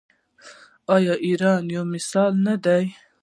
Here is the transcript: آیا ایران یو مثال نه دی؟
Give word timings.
آیا 0.95 1.13
ایران 1.25 1.63
یو 1.75 1.83
مثال 1.93 2.33
نه 2.45 2.55
دی؟ 2.63 2.83